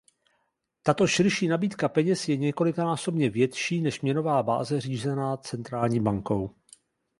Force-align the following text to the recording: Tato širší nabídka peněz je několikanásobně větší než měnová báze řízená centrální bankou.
Tato 0.83 1.07
širší 1.07 1.47
nabídka 1.47 1.89
peněz 1.89 2.27
je 2.29 2.37
několikanásobně 2.37 3.29
větší 3.29 3.81
než 3.81 4.01
měnová 4.01 4.43
báze 4.43 4.81
řízená 4.81 5.37
centrální 5.37 5.99
bankou. 5.99 6.55